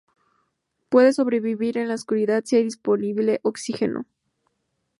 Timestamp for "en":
1.77-1.87